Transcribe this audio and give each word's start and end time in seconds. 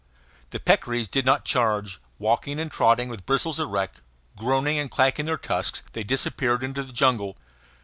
The 0.49 0.59
peccaries 0.59 1.07
did 1.07 1.27
not 1.27 1.45
charge; 1.45 1.99
walking 2.17 2.59
and 2.59 2.71
trotting, 2.71 3.07
with 3.07 3.27
bristles 3.27 3.59
erect, 3.59 4.01
groaning 4.35 4.79
and 4.79 4.89
clacking 4.89 5.25
their 5.27 5.37
tusks, 5.37 5.83
they 5.93 6.01
disappeared 6.03 6.63
into 6.63 6.81
the 6.81 6.91
jungle. 6.91 7.37